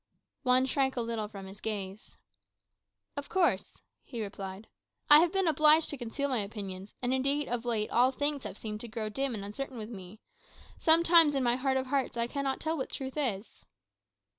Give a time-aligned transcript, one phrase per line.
[0.41, 2.17] Juan shrank a little from his gaze.
[3.15, 4.67] "Of course," he replied,
[5.11, 8.57] "I have been obliged to conceal my opinions; and, indeed, of late all things have
[8.57, 10.19] seemed to grow dim and uncertain with me.
[10.79, 13.63] Sometimes, in my heart of hearts, I cannot tell what truth is."